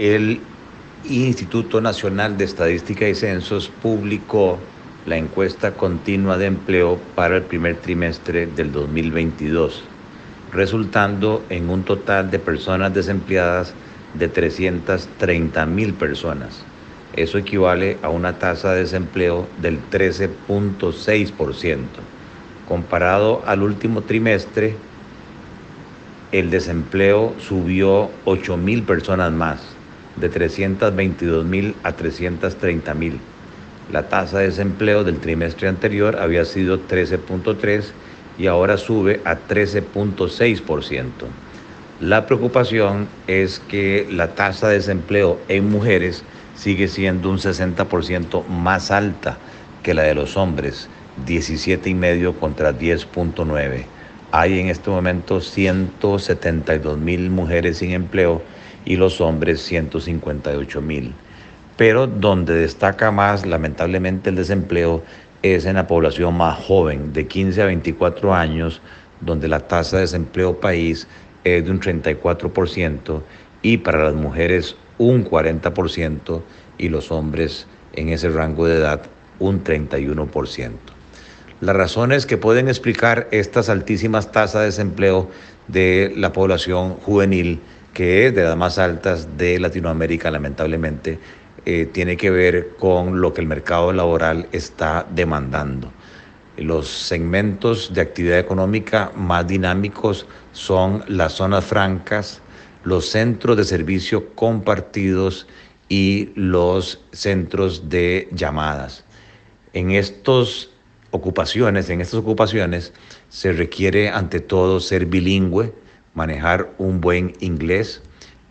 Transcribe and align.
El 0.00 0.40
Instituto 1.10 1.82
Nacional 1.82 2.38
de 2.38 2.44
Estadística 2.44 3.06
y 3.06 3.14
Censos 3.14 3.70
publicó 3.82 4.58
la 5.04 5.18
encuesta 5.18 5.74
continua 5.74 6.38
de 6.38 6.46
empleo 6.46 6.98
para 7.14 7.36
el 7.36 7.42
primer 7.42 7.76
trimestre 7.76 8.46
del 8.46 8.72
2022, 8.72 9.84
resultando 10.52 11.44
en 11.50 11.68
un 11.68 11.82
total 11.82 12.30
de 12.30 12.38
personas 12.38 12.94
desempleadas 12.94 13.74
de 14.14 14.28
330 14.28 15.66
mil 15.66 15.92
personas. 15.92 16.62
Eso 17.12 17.36
equivale 17.36 17.98
a 18.00 18.08
una 18.08 18.38
tasa 18.38 18.72
de 18.72 18.80
desempleo 18.80 19.46
del 19.60 19.78
13.6%. 19.90 21.76
Comparado 22.66 23.42
al 23.44 23.62
último 23.62 24.00
trimestre, 24.00 24.76
el 26.32 26.48
desempleo 26.48 27.34
subió 27.38 28.10
8 28.24 28.56
mil 28.56 28.82
personas 28.82 29.30
más, 29.30 29.76
de 30.20 30.28
322 30.28 31.44
mil 31.44 31.74
a 31.82 31.92
330 31.92 32.94
mil. 32.94 33.18
La 33.90 34.08
tasa 34.08 34.38
de 34.38 34.46
desempleo 34.46 35.02
del 35.02 35.18
trimestre 35.18 35.68
anterior 35.68 36.16
había 36.16 36.44
sido 36.44 36.78
13.3 36.78 37.84
y 38.38 38.46
ahora 38.46 38.76
sube 38.76 39.20
a 39.24 39.36
13.6%. 39.36 41.04
La 42.00 42.26
preocupación 42.26 43.08
es 43.26 43.58
que 43.58 44.06
la 44.10 44.34
tasa 44.34 44.68
de 44.68 44.76
desempleo 44.76 45.38
en 45.48 45.68
mujeres 45.68 46.22
sigue 46.54 46.88
siendo 46.88 47.30
un 47.30 47.38
60% 47.38 48.46
más 48.46 48.90
alta 48.90 49.38
que 49.82 49.94
la 49.94 50.02
de 50.02 50.14
los 50.14 50.36
hombres, 50.36 50.88
17,5 51.26 52.38
contra 52.38 52.72
10.9. 52.78 53.84
Hay 54.32 54.60
en 54.60 54.68
este 54.68 54.90
momento 54.90 55.40
172 55.40 56.98
mil 56.98 57.30
mujeres 57.30 57.78
sin 57.78 57.90
empleo 57.90 58.42
y 58.84 58.96
los 58.96 59.20
hombres 59.20 59.62
158 59.62 60.80
mil. 60.80 61.14
Pero 61.76 62.06
donde 62.06 62.54
destaca 62.54 63.10
más 63.10 63.46
lamentablemente 63.46 64.30
el 64.30 64.36
desempleo 64.36 65.02
es 65.42 65.64
en 65.64 65.76
la 65.76 65.86
población 65.86 66.36
más 66.36 66.58
joven, 66.58 67.12
de 67.12 67.26
15 67.26 67.62
a 67.62 67.66
24 67.66 68.34
años, 68.34 68.80
donde 69.20 69.48
la 69.48 69.60
tasa 69.60 69.96
de 69.96 70.02
desempleo 70.02 70.60
país 70.60 71.06
es 71.44 71.64
de 71.64 71.70
un 71.70 71.80
34% 71.80 73.22
y 73.62 73.78
para 73.78 74.04
las 74.04 74.14
mujeres 74.14 74.76
un 74.98 75.24
40% 75.24 76.42
y 76.78 76.88
los 76.88 77.10
hombres 77.10 77.66
en 77.94 78.10
ese 78.10 78.28
rango 78.30 78.66
de 78.66 78.76
edad 78.76 79.02
un 79.38 79.64
31%. 79.64 80.70
Las 81.60 81.76
razones 81.76 82.24
que 82.24 82.38
pueden 82.38 82.68
explicar 82.68 83.28
estas 83.32 83.68
altísimas 83.68 84.32
tasas 84.32 84.60
de 84.60 84.66
desempleo 84.66 85.28
de 85.68 86.12
la 86.16 86.32
población 86.32 86.94
juvenil, 86.94 87.60
que 87.92 88.26
es 88.26 88.34
de 88.34 88.44
las 88.44 88.56
más 88.56 88.78
altas 88.78 89.36
de 89.36 89.58
Latinoamérica, 89.58 90.30
lamentablemente, 90.30 91.18
eh, 91.66 91.86
tiene 91.92 92.16
que 92.16 92.30
ver 92.30 92.70
con 92.78 93.20
lo 93.20 93.34
que 93.34 93.40
el 93.40 93.46
mercado 93.46 93.92
laboral 93.92 94.48
está 94.52 95.06
demandando. 95.10 95.92
Los 96.56 96.88
segmentos 96.88 97.92
de 97.92 98.00
actividad 98.00 98.38
económica 98.38 99.12
más 99.14 99.46
dinámicos 99.46 100.26
son 100.52 101.04
las 101.08 101.34
zonas 101.34 101.64
francas, 101.64 102.40
los 102.84 103.08
centros 103.08 103.56
de 103.56 103.64
servicio 103.64 104.34
compartidos 104.34 105.46
y 105.88 106.30
los 106.34 107.00
centros 107.12 107.88
de 107.88 108.28
llamadas. 108.32 109.04
En 109.72 109.90
estas 109.90 110.70
ocupaciones, 111.10 111.90
en 111.90 112.00
estas 112.00 112.20
ocupaciones 112.20 112.92
se 113.28 113.52
requiere 113.52 114.08
ante 114.08 114.40
todo 114.40 114.80
ser 114.80 115.06
bilingüe, 115.06 115.72
manejar 116.14 116.70
un 116.78 117.00
buen 117.00 117.32
inglés. 117.40 118.02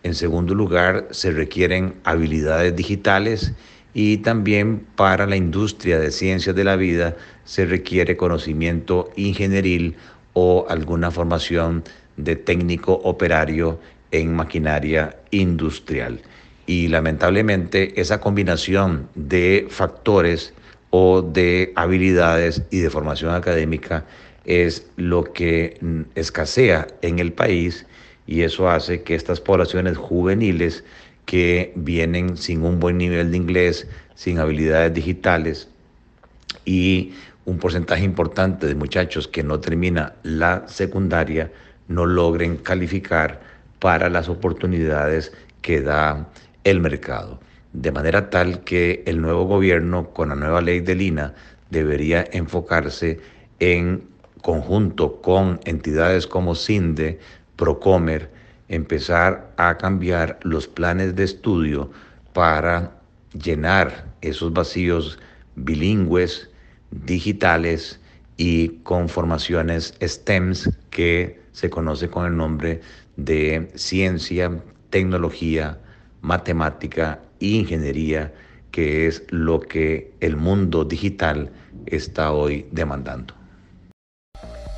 En 0.02 0.14
segundo 0.14 0.54
lugar, 0.54 1.08
se 1.10 1.30
requieren 1.30 1.94
habilidades 2.04 2.74
digitales 2.74 3.52
y 3.92 4.18
también 4.18 4.86
para 4.96 5.26
la 5.26 5.36
industria 5.36 5.98
de 5.98 6.10
ciencias 6.10 6.54
de 6.54 6.64
la 6.64 6.76
vida 6.76 7.16
se 7.44 7.66
requiere 7.66 8.16
conocimiento 8.16 9.10
ingenieril 9.16 9.96
o 10.32 10.66
alguna 10.68 11.10
formación 11.10 11.82
de 12.16 12.36
técnico 12.36 12.94
operario 13.04 13.80
en 14.12 14.34
maquinaria 14.34 15.16
industrial. 15.30 16.22
Y 16.66 16.88
lamentablemente 16.88 18.00
esa 18.00 18.20
combinación 18.20 19.08
de 19.14 19.66
factores 19.70 20.54
o 20.90 21.22
de 21.22 21.72
habilidades 21.76 22.62
y 22.70 22.78
de 22.78 22.90
formación 22.90 23.34
académica 23.34 24.04
es 24.50 24.90
lo 24.96 25.32
que 25.32 25.78
mm, 25.80 26.00
escasea 26.16 26.88
en 27.02 27.20
el 27.20 27.32
país 27.32 27.86
y 28.26 28.42
eso 28.42 28.68
hace 28.68 29.02
que 29.02 29.14
estas 29.14 29.40
poblaciones 29.40 29.96
juveniles 29.96 30.82
que 31.24 31.72
vienen 31.76 32.36
sin 32.36 32.64
un 32.64 32.80
buen 32.80 32.98
nivel 32.98 33.30
de 33.30 33.36
inglés, 33.36 33.86
sin 34.16 34.40
habilidades 34.40 34.92
digitales 34.92 35.68
y 36.64 37.12
un 37.44 37.58
porcentaje 37.58 38.04
importante 38.04 38.66
de 38.66 38.74
muchachos 38.74 39.28
que 39.28 39.44
no 39.44 39.60
termina 39.60 40.14
la 40.24 40.66
secundaria 40.66 41.52
no 41.86 42.06
logren 42.06 42.56
calificar 42.56 43.40
para 43.78 44.08
las 44.08 44.28
oportunidades 44.28 45.32
que 45.62 45.80
da 45.80 46.28
el 46.64 46.80
mercado. 46.80 47.40
De 47.72 47.92
manera 47.92 48.30
tal 48.30 48.64
que 48.64 49.04
el 49.06 49.20
nuevo 49.20 49.44
gobierno, 49.44 50.10
con 50.10 50.30
la 50.30 50.34
nueva 50.34 50.60
ley 50.60 50.80
de 50.80 50.96
Lina, 50.96 51.34
debería 51.70 52.24
enfocarse 52.32 53.20
en 53.60 54.09
conjunto 54.42 55.20
con 55.20 55.60
entidades 55.64 56.26
como 56.26 56.54
CINDE, 56.54 57.18
Procomer, 57.56 58.30
empezar 58.68 59.52
a 59.56 59.76
cambiar 59.76 60.38
los 60.42 60.66
planes 60.66 61.14
de 61.16 61.24
estudio 61.24 61.90
para 62.32 63.00
llenar 63.32 64.06
esos 64.20 64.52
vacíos 64.52 65.18
bilingües, 65.56 66.48
digitales 66.90 68.00
y 68.36 68.68
con 68.84 69.08
formaciones 69.08 69.94
STEMS 70.00 70.70
que 70.90 71.40
se 71.52 71.68
conoce 71.68 72.08
con 72.08 72.26
el 72.26 72.36
nombre 72.36 72.80
de 73.16 73.70
ciencia, 73.74 74.62
tecnología, 74.90 75.78
matemática 76.22 77.20
e 77.40 77.46
ingeniería, 77.46 78.32
que 78.70 79.06
es 79.06 79.24
lo 79.30 79.60
que 79.60 80.12
el 80.20 80.36
mundo 80.36 80.84
digital 80.84 81.50
está 81.86 82.32
hoy 82.32 82.66
demandando. 82.70 83.39